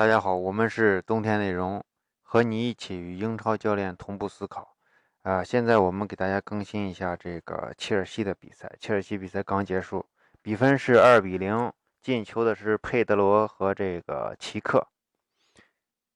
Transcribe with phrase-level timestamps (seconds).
[0.00, 1.84] 大家好，我们是冬天内容，
[2.22, 4.74] 和你一起与英超教练同步思考。
[5.20, 8.74] 啊，现在我们给大家更新一下这个切尔西的比赛。
[8.80, 10.06] 切尔西比赛刚结束，
[10.40, 14.88] 比分是二比零，进球的是佩德罗和这个奇克。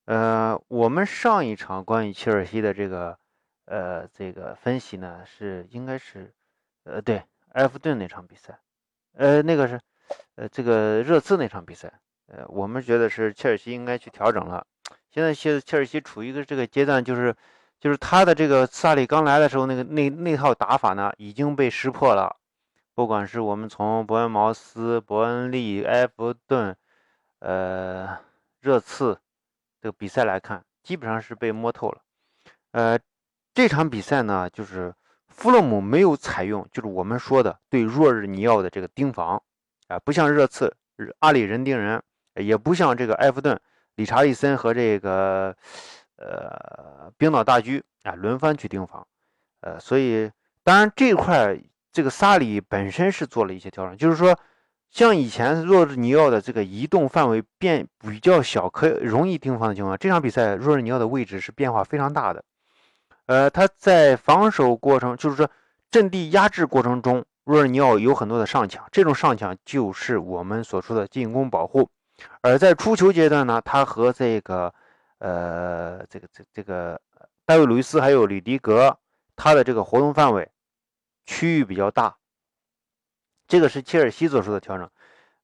[0.06, 3.18] 呃，我们上一场关于切尔西的这个
[3.66, 6.32] 呃这个分析呢，是应该是
[6.84, 8.58] 呃对埃弗顿那场比赛，
[9.12, 9.78] 呃那个是
[10.36, 11.92] 呃这个热刺那场比赛。
[12.26, 14.66] 呃，我们觉得是切尔西应该去调整了。
[15.10, 17.34] 现在切切尔西处于一个这个阶段，就是
[17.78, 22.34] 就是他的这个萨里刚来的时候，那个那那套打法呢已经被识破了。
[22.94, 26.74] 不管是我们从伯恩茅斯、伯恩利、埃弗顿、
[27.40, 28.18] 呃
[28.60, 29.18] 热刺
[29.82, 32.00] 这个比赛来看，基本上是被摸透了。
[32.70, 32.98] 呃，
[33.52, 34.94] 这场比赛呢，就是
[35.28, 39.40] 弗洛姆没有采用就是我们说的对若日尼奥的这个盯防
[39.88, 40.74] 啊，不像热刺
[41.18, 42.02] 阿里人盯人。
[42.36, 43.58] 也不像这个埃弗顿，
[43.96, 45.54] 理查利森和这个
[46.16, 49.06] 呃冰岛大狙啊轮番去盯防，
[49.60, 50.30] 呃，所以
[50.62, 51.58] 当然这块
[51.92, 54.38] 这个萨里本身是做了一些调整，就是说
[54.90, 62.44] 像以前若日尼奥的这个移动范围变比较小，可容易盯防的情况，这场比赛若日尼奥的位置是变化非常大的，
[63.26, 65.48] 呃，他在防守过程，就是说
[65.90, 71.88] 阵地压制过程中，若日尼奥有很多的上抢，这种上抢就是我们所说的进攻保护。
[72.42, 74.72] 而在出球阶段呢，他和这个，
[75.18, 77.00] 呃，这个这这个
[77.44, 78.96] 戴维·鲁伊斯还有吕迪格，
[79.34, 80.48] 他的这个活动范围
[81.26, 82.16] 区域比较大。
[83.48, 84.88] 这个是切尔西做出的调整。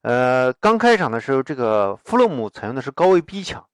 [0.01, 3.67] 呃，刚开场的时候，这个弗洛姆采用的是高位逼抢，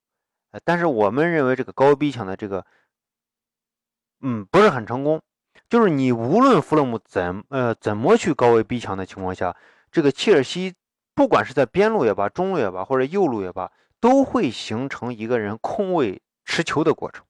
[0.51, 2.65] 呃，但是我们认为这个高位逼抢的这个，
[4.21, 5.21] 嗯，不是很成功。
[5.69, 9.55] 就是你无论弗洛姆怎呃怎么去高位逼抢的情况下，
[9.91, 10.73] 这个切尔西。
[11.17, 17.25] 不管是在边路也罢，中路也罢，或者右路也罢，都会形成一个人空位持球的过程。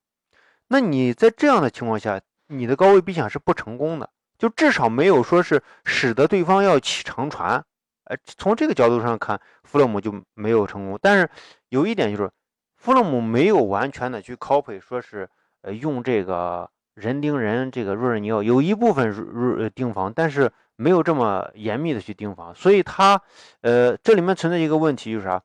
[0.68, 7.64] 那你在这样的情况下，你的高位逼抢是不成功的，就至少没有说是使得对方要起长传。
[8.04, 11.00] 呃，从这个角度上看，弗洛姆就没有成功。
[11.02, 11.30] 但是
[11.70, 12.30] 有一点就是，
[12.76, 15.30] 弗洛姆没有完全的去 copy，说是
[15.62, 20.52] 呃用这个人盯人，这个若日尼奥有一部分入盯防，但是。
[20.80, 23.20] 没有这么严密的去盯防，所以他，
[23.62, 25.44] 呃，这里面存在一个问题就是啥？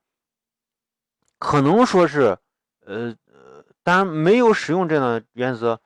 [1.39, 2.37] 可能说是，
[2.85, 5.81] 呃呃，当然没有使用这样的原则，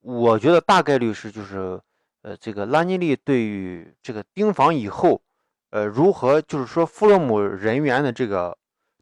[0.00, 1.80] 我觉得大概率是就是，
[2.22, 5.22] 呃，这个拉尼利对于这个盯防以后，
[5.70, 8.58] 呃，如何就是说弗洛姆人员的这个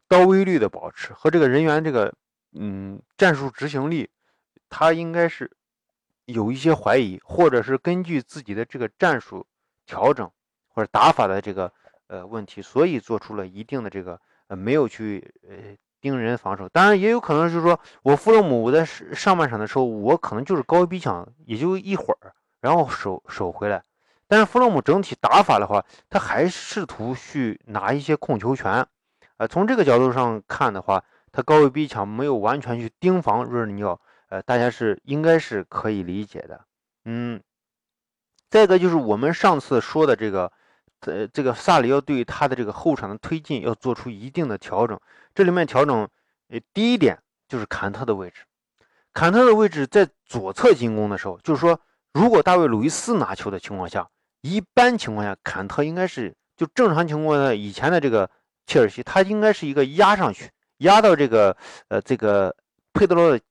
[0.07, 2.13] 到位率的保持和这个人员这个
[2.53, 4.07] 嗯战术执行力，
[4.69, 5.49] 他应该是
[6.25, 9.47] 有一些怀疑，或者是根据自己的这个战术。
[9.87, 10.29] 调整
[10.67, 11.71] 或者打法的这个
[12.07, 15.55] 呃问题，所以做出了一定的这个呃没有去呃
[15.99, 16.69] 盯人防守。
[16.69, 23.81] 当然也有可能是说我弗洛姆我在上半场的时候，我可能就是高位逼抢也就一会儿，然后守守回来。
[24.27, 28.85] 但是弗洛姆整体打法的话，他还试图去拿一些控球权。
[29.37, 33.99] 呃，从这个角度上看的话，他高位逼抢没有完全去盯防瑞尔尼奥，
[34.29, 36.65] 呃，大家是应该是可以理解的。
[37.05, 37.41] 嗯。
[38.49, 40.51] 再一个就是我们上次说的这个，
[41.01, 44.97] 呃，这个萨里要对他的这个后场的推进要做出一定的调整。
[45.35, 46.07] 这里面调整，
[46.49, 47.19] 呃，第一点
[47.49, 48.43] 就是坎特的位置。
[49.13, 51.77] 坎特的位置在左侧进攻的时候，就是说，
[52.13, 54.07] 如果大卫·鲁伊斯拿球的情况下，
[54.41, 58.29] 一般情况下，坎特应该是就正常情况下，以前的这个
[58.65, 61.57] 切尔西，他应该是一个压上去，压到这个
[61.89, 62.55] 呃这个
[62.93, 63.41] 佩德罗的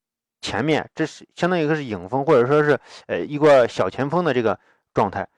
[0.41, 4.59] 前面，这是相当于一个是影锋，或者说是呃一个小前锋的这个。
[4.97, 5.29] 状态，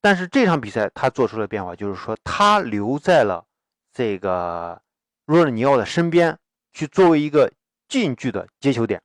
[0.00, 3.46] 但是这场比赛他做出了变化，就是说他留在了
[3.92, 4.82] 这个
[5.26, 6.36] 若尔尼奥的身边，
[6.72, 7.52] 去作为一个
[7.88, 9.00] 近距的接球点。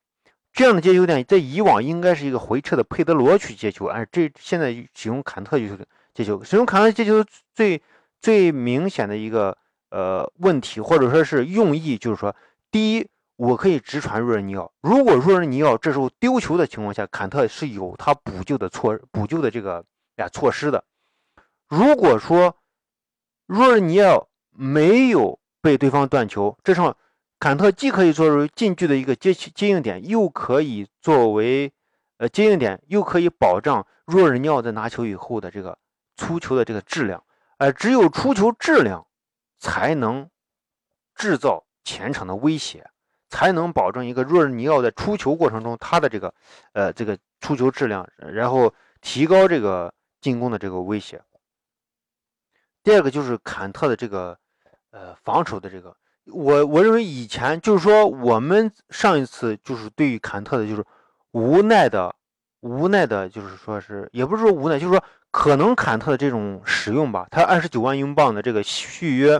[0.53, 5.69] 这样的接球点在以往应该是一个回撤的佩德罗去接球，而这现在使用坎特去
[6.15, 6.43] 接球。
[6.43, 7.23] 使用坎特接球
[7.53, 7.79] 最
[8.19, 9.55] 最明显的一个
[9.91, 12.35] 呃问题，或者说是用意，就是说，
[12.71, 13.07] 第一。
[13.35, 14.71] 我可以直传若尔尼奥。
[14.81, 19.83] 如果若尔尼奥这时候丢球的情况下，坎特是有他补救的措补救的这个
[20.15, 20.83] 呀措施的。
[21.67, 22.57] 如果说
[23.45, 26.95] 若尔尼奥没有被对方断球，这场
[27.39, 31.73] 坎特既可以作为近距的一个接接应点，又可以作为
[32.17, 35.77] 呃接应点，又可以保障若尔尼奥在拿球以后的这个
[36.15, 37.21] 出球的这个质量。
[37.57, 39.05] 而只有出球质量，
[39.57, 40.29] 才能
[41.15, 42.89] 制造前场的威胁。
[43.29, 46.33] 才能保证一个若尔尼奥在出球过程中他的这个，
[46.73, 51.21] 呃，这个出球质量，然后提高这个进攻的这个威胁。
[52.83, 54.37] 第二个就是坎特的这个，
[54.91, 55.95] 呃，防守的这个
[56.25, 60.83] 我我认为以前就是说我们上一次就是对于坎特的就是
[61.31, 62.15] 无奈的
[62.61, 69.39] 无奈的，就是说是也不是说无奈，就是说可能坎特的这种使用吧，他二十九万英镑的这个续约，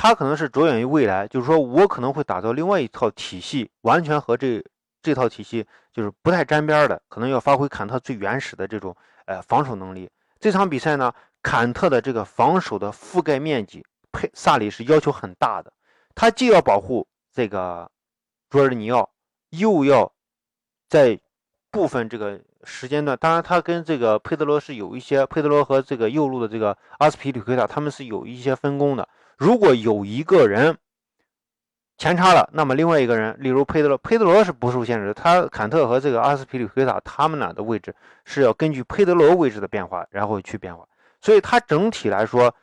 [0.00, 4.64] 他可能是着眼于未来，就是说我可能会打造另外一套体系，完全和这
[5.02, 8.94] 这套体系就是不太沾边的，可能要发挥坎特最原始的这种
[9.26, 10.08] 呃防守能力。
[10.38, 11.12] 这场比赛呢，
[11.42, 15.72] 坎特的这个防守的覆盖面积，佩萨里是要求很大的。
[16.14, 17.04] 他既要保护
[17.34, 17.90] 这个
[18.48, 19.10] 卓尔尼奥，
[19.50, 20.12] 又要
[20.88, 21.18] 在
[21.72, 29.08] 部分这个时间段，当然他跟这个佩德罗是有一些，佩德罗和这个右路的这个阿斯皮里奎塔他们是有一些分工的。
[29.38, 30.76] 如果有一个人
[31.96, 35.14] 前插了，那么另外一个人，例如佩德罗，佩德罗是不受限制的。
[35.14, 37.94] 他坎特和这个阿斯皮里奎塔他们俩的位置
[38.24, 40.86] 是要根据佩德罗位置的变化，然后去变化。
[41.20, 42.54] 所以他整体来说，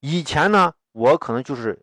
[0.00, 1.78] 以前呢，我可能就是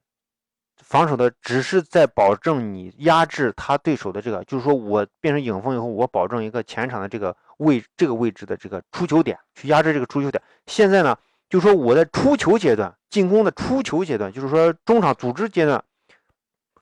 [0.78, 10.42] 防守的，只是在保证你压制他对手的这个，就是说我变成影锋以后，我保证一个前场的这个位这个位置的这个出球点，去压制这个出球点。
[10.66, 11.16] 现在呢，
[11.52, 15.84] 就说我在出球阶段，进攻的出球阶段，就是说中场组织阶段。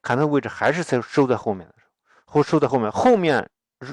[0.01, 1.83] 坎特位置还是在收在后面的时
[2.25, 3.50] 候，后收在后面，后面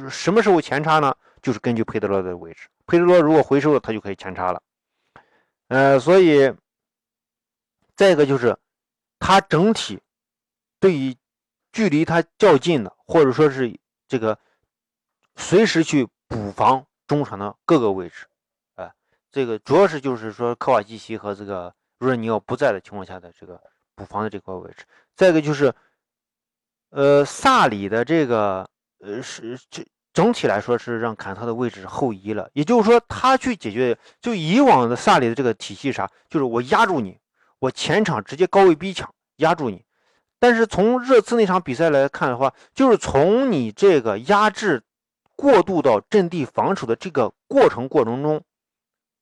[0.08, 1.16] 什么时候前插呢？
[1.42, 4.62] 就是根据佩德罗的位置，佩德罗如果回收了，他就可以前插了。
[5.68, 6.52] 呃，所以
[7.96, 8.56] 再一个就是
[9.18, 10.00] 他整体
[10.78, 11.16] 对于
[11.72, 13.76] 距离他较近的，或者说是
[14.06, 14.38] 这个
[15.36, 18.26] 随时去补防中场的各个位置，
[19.36, 23.60] 这个主要是就是说科瓦基奇和这个若尼奥不在的情况下的这个
[23.94, 25.70] 补防的这块位置，再一个就是。
[26.90, 28.66] 呃，萨里的这个
[29.00, 29.84] 呃是这
[30.14, 37.18] 整体来说是让坎特的位置后移了，也就是说他去解决就以往的萨里的这个体系啥，就是我压住你，
[37.58, 39.84] 我前场直接高位逼抢压住你。
[40.38, 44.82] 但是从热刺那场比赛来看的话，就是从你这个压制
[45.34, 48.42] 过渡到阵地防守的这个过程过程中，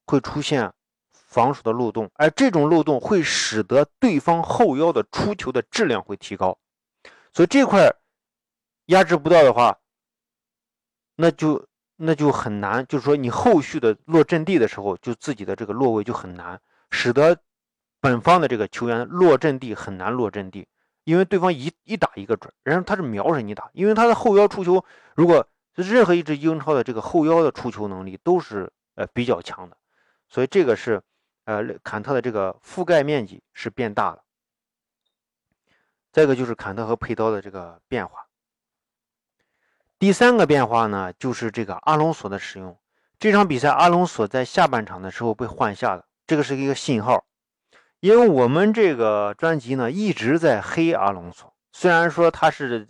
[0.07, 0.73] 会出现
[1.13, 6.59] 防守的漏洞，而这种漏洞会使得对方后腰的出球的质量会提高。
[7.33, 7.93] 所以这块
[8.87, 9.79] 压制不到的话，
[11.17, 11.67] 那就
[11.97, 16.61] 那就很难，就是说你后续的落阵地的时候，就自己的这个落位就很难，
[16.91, 17.37] 使得
[18.01, 20.69] 本方的这个球员落阵地很难落阵地，
[21.05, 24.85] 因为对方一一打一个准，然后他是瞄着你打，因为他的后腰出球，
[25.17, 29.77] 如果任何一支英超的这个后腰的出球能力都是呃比较强的，
[30.35, 31.01] 所以这个是
[31.45, 34.25] 呃坎特的这个覆盖面积是变大了。
[36.11, 38.27] 再一个就是坎特和佩刀的这个变化。
[39.97, 42.77] 第三个变化呢，就是这个阿隆索的使用。
[43.17, 47.25] 这场比赛阿隆索在下半场的时候被换下了，这个是一个信号。
[48.01, 52.85] 因为我们这个专辑呢一直在黑阿隆索，虽然说他是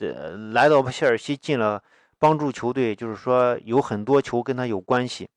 [0.54, 1.82] 来到切尔西进了
[2.18, 5.28] 帮助球队，就是说有很多球跟他有关系，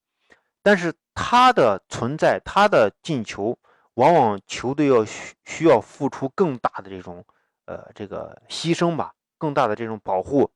[0.63, 3.57] 但是他的存在，他的进球，
[3.95, 7.25] 往往球队要需需要付出更大的这种。
[7.65, 10.49] 呃，这个牺牲吧，更大的这种保护。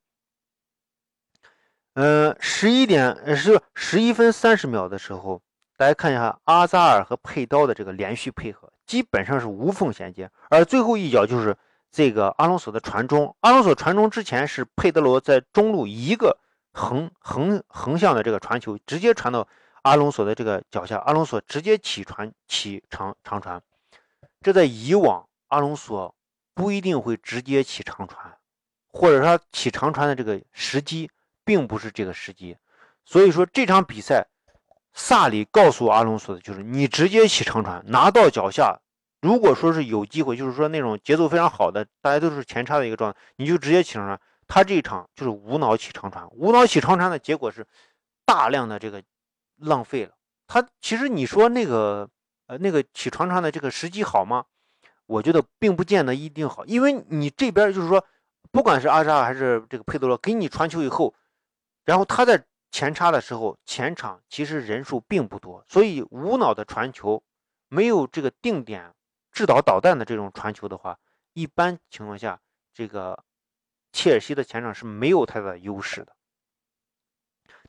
[1.96, 5.42] 嗯，十一点是十一分三十秒的时候，
[5.75, 10.30] 大家看一下阿扎尔和佩刀的这个连续配合，基本上是无缝衔接。
[10.50, 11.58] 而最后一脚就是
[11.92, 16.38] 这个阿隆索的传中，阿隆索传中之前是佩德罗在中路一个
[16.72, 19.46] 横横横向的这个传球，直接传到
[19.83, 23.61] 阿隆索的这个脚下，阿隆索直接起传起长长传。
[24.41, 26.13] 这在以往阿隆索。
[26.53, 28.38] 不一定会直接起长传，
[28.89, 31.09] 或者说起长传的这个时机
[31.45, 32.57] 并不是这个时机，
[33.05, 34.27] 所以说这场比赛，
[34.93, 38.77] 萨里告诉阿隆索的就是你直接起长传，拿到脚下，
[39.21, 44.19] 如果说是有机会，就是说那种节奏非常好的，大家都是前插的一个状态，你就直接起长传。
[44.45, 47.65] 他这一场就是无脑起长传，无脑起长传的结果是
[48.25, 49.01] 大量的这个
[49.62, 50.13] 浪费了。
[50.48, 52.10] 他其实你说那个
[52.48, 54.46] 呃那个起长传的这个时机好吗？
[55.08, 58.06] 我觉得并不见得一定好，因为你这边就是说，
[58.51, 61.13] 不管是阿扎尔还是这个佩德罗给你传球以后，
[61.84, 67.22] 然后他在前插的时候，前场其实人数并不多，所以无脑的传球，
[67.68, 68.94] 没有这个定点
[69.34, 70.98] 制导导弹的这种传球的话，
[71.34, 72.39] 一般情况下，
[72.74, 73.22] 这个
[73.91, 76.15] 切尔西的前场是没有太大优势的。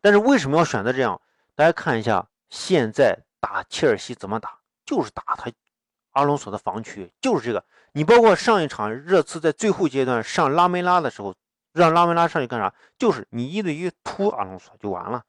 [0.00, 1.20] 但是为什么要选择这样？
[1.54, 5.50] 大家看一下，现在打切尔西怎么打，就是打他。
[6.12, 11.34] 阿隆索的防区就是这个，你包括上一场热刺在最后阶段上拉梅拉的时候，
[11.72, 12.74] 让拉梅拉上去干啥？
[12.98, 15.22] 就是你一对一突阿隆索就完了，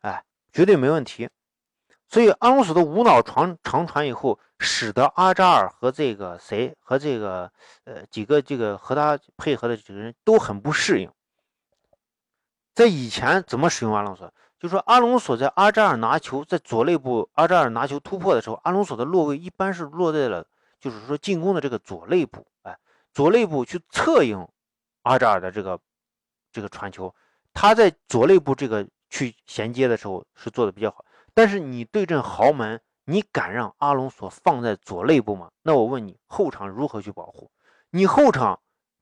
[0.00, 1.28] 哎，绝对没问题。
[2.08, 7.52] 所以阿隆索的无脑传长传以后，使得阿扎尔和这个谁和这个
[7.84, 11.10] 呃几个这个和他配合的几个人都很不适应。
[12.74, 14.32] 在以前怎么使用阿隆索？
[14.62, 20.46] 就说阿隆索在阿扎尔拿球在左肋部，阿扎尔拿球突破的时候，阿隆索的落位一般是落在了，
[20.78, 22.78] 就是说进攻的这个左肋部，哎，
[23.12, 24.46] 左肋部去策应
[25.02, 25.80] 阿扎尔的这个
[26.52, 27.12] 这个传球，
[27.52, 31.04] 他在左肋部这个去衔接的时候是做的比较好。
[31.34, 35.50] 但是你对阵豪门，你敢让阿隆索放在左肋部吗？
[35.62, 37.50] 那我问你，后场如何去保护？
[37.90, 38.60] 你后场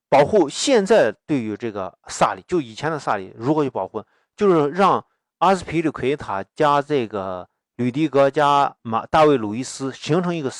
[0.09, 4.03] 保护现在对于这个萨里，就以前的萨里如何去保护？
[4.35, 5.05] 就是让。
[5.41, 10.53] 阿斯皮利奎塔加这个吕迪格加马大卫鲁伊斯形成一个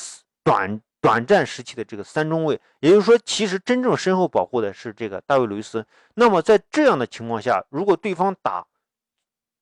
[0.43, 5.85] 短短暂时期的这个三中卫，也就是说，其实真正身后保护的是这个大卫鲁伊斯。
[6.15, 8.67] 那么在这样的情况下，如果对方打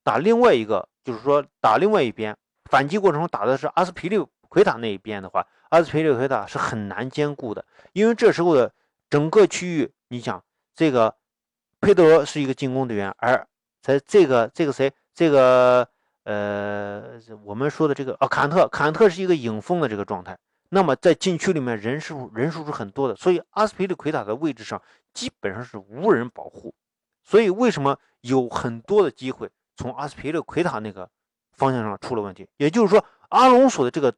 [0.04, 2.36] 打另外一个，就是说打另外一边
[2.70, 8.72] 反击过程中打的是阿斯皮利奎塔那一边的话，阿斯皮利奎塔是很难兼顾的，因为这时候的
[9.10, 10.40] 整个区域，你想
[10.76, 11.16] 这个
[11.80, 13.44] 佩德罗是一个进攻队员，而
[13.82, 14.92] 在这个这个谁？
[15.18, 15.88] 这个
[16.22, 20.38] 呃，我们说的这个啊，坎特，坎特是一个影锋的这个状态。
[20.68, 24.80] 那么在禁区里面人数人数是很多的，所以阿斯皮利奎塔的位置上
[25.12, 26.72] 基本上是无人保护。
[27.24, 31.10] 所以为什么有很多的机会从阿斯皮利奎塔那个
[31.50, 32.46] 方向上出了问题？
[32.56, 34.14] 也就是说，阿隆索的这个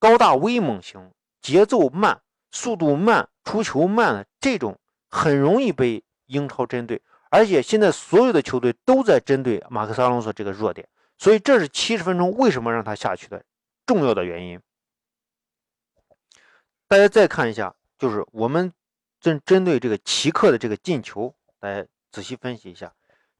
[0.00, 4.76] 高大威猛型、节奏慢、速度慢、出球慢的这种，
[5.08, 7.00] 很容易被英超针对。
[7.32, 13.44] 而且现在所有的球队都在针对马克斯·阿隆索这个弱点，所以这是七十分钟为什么让他下去的
[13.86, 14.60] 重要的原因。
[16.88, 18.72] 大家再看一下，就是我们
[19.20, 22.92] 针针对这个奇克的这个进球，大家仔细分析一下，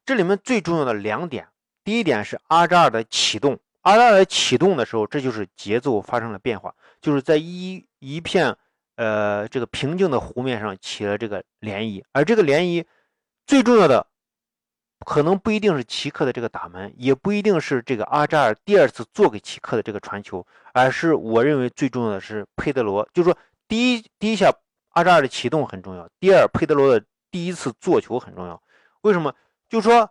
[0.06, 1.48] 这里面最重要的两点，
[1.82, 8.56] 第一点是阿扎尔的启动，阿扎尔启动的时候，这就是节奏发生了变化，就是在一一片
[8.94, 12.86] 呃这个平静的湖面上起了这个涟漪，而这个涟漪。
[13.46, 14.06] 最重要的
[15.06, 23.08] 可能不一定是奇克的这个打门，也不一定是这个阿扎尔第二次做给奇克的这个传球，而是我认为最重要的是佩德罗。
[23.14, 24.52] 就是说，第一第一下
[24.90, 28.62] 阿扎尔的启动很重要，第二佩德罗的第一次做球很重要。
[29.00, 29.34] 为什么？
[29.70, 30.10] 就是说，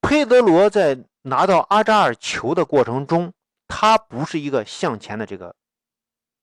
[0.00, 3.32] 佩德罗在拿到阿扎尔球的过程中，
[3.68, 5.54] 他不是一个向前的这个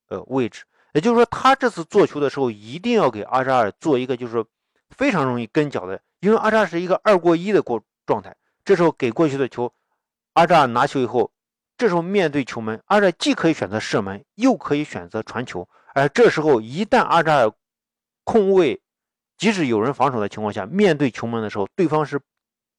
[0.10, 4.46] 呃位置，也就是说，他这次做球的时候一定要给阿扎尔做一个就是。
[4.90, 8.36] 非常容易跟脚的，因为阿扎尔是一个二过一的过状态。
[8.64, 9.72] 这时候给过去的球，
[10.34, 11.32] 阿扎尔拿球以后，
[11.78, 15.68] 这时候面对球门，阿扎尔既可以选择射门，又可以选择传球。
[15.94, 17.52] 而这时候一旦阿扎尔
[18.24, 18.82] 空位，
[19.38, 22.20] 即使有人防守的情况下，面对球门的时候，对方是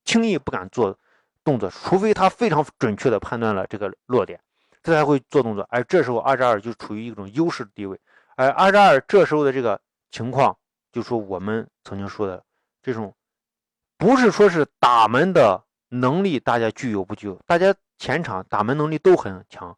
[0.04, 0.98] 轻易不敢做
[1.44, 4.40] 动作，除非他非常准确的判断了这个落点，
[4.82, 5.64] 这才会做动作。
[5.70, 8.00] 而这时候阿扎尔就处于一种优势地位。
[8.34, 10.56] 而阿扎尔这时候的这个情况。
[10.96, 12.42] 就说我们曾经说的
[12.82, 13.14] 这种，
[13.98, 17.38] 不是说是打门的能力，大家具有不具有？
[17.44, 19.76] 大家前场打门能力都很强，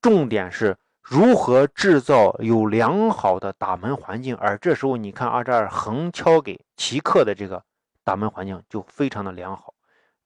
[0.00, 4.34] 重点是如何制造有良好的打门环境。
[4.36, 7.62] 而这时候你看阿扎尔横敲给奇克的这个
[8.02, 9.74] 打门环境就非常的良好。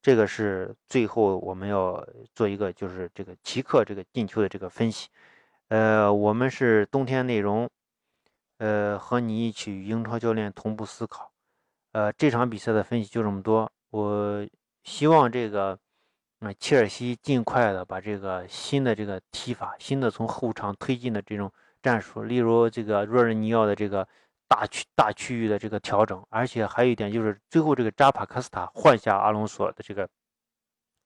[0.01, 2.07] 这个是最后我们要
[2.37, 5.09] 做一个就是这个奇克这个进球的这个分析。
[5.71, 7.69] 呃，我们是冬天内容。
[8.61, 11.33] 呃，和你一起与英超教练同步思考。
[11.93, 13.73] 呃，这场比赛的分析就这么多。
[13.89, 14.47] 我
[14.85, 15.79] 希望这个，
[16.41, 21.51] 呃，切尔西尽快的把这个新的这个踢法，新的从后场推进的这种
[21.81, 24.07] 战术，例如这个若日尼奥的这个
[24.47, 30.07] 大区大区域的这个调整，而且还有一点就是最后这个扎帕科斯塔换下阿隆索的这个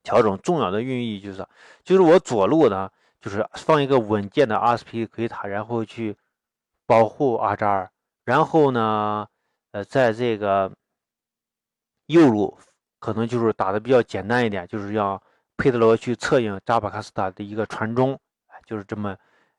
[0.02, 1.46] 调整，重要的寓意就是，
[1.84, 6.16] 就是我左路呢，就是放一个稳健的阿斯皮利奎塔，然后去。
[6.86, 7.90] 保护阿扎尔，
[8.24, 9.26] 然后呢，
[9.72, 10.70] 呃，在这个
[12.06, 12.58] 右路
[12.98, 15.20] 可能就是打的比较简单一点，就是让
[15.56, 18.18] 佩德罗去策应扎巴卡斯塔的一个传中，
[18.66, 19.16] 就是这么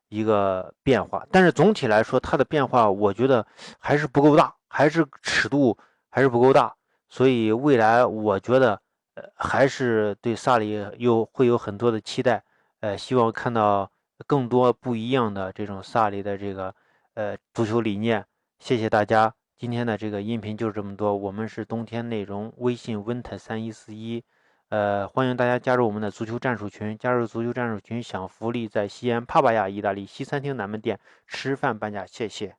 [0.08, 1.26] 一个变化。
[1.32, 3.44] 但是总体来说，它的变化我觉得
[3.80, 5.76] 还是不够大，还是尺度
[6.08, 6.72] 还是不够大。
[7.08, 8.80] 所以未来我觉得，
[9.14, 12.44] 呃，还是对萨里有会有很多的期待，
[12.80, 13.90] 呃，希望看到
[14.28, 16.72] 更多不一样的这种萨里的这个。
[17.16, 18.26] 呃，足球理念，
[18.58, 19.34] 谢谢大家。
[19.56, 21.16] 今天的这个音频就是这么多。
[21.16, 24.22] 我们是冬天内容，微信 winter 三一四一，
[24.68, 26.94] 呃，欢迎大家加入我们的足球战术群。
[26.98, 32.54] 加入足球战术群享福利，在西安帕巴亚意大利西餐厅南门店吃饭半价，谢谢。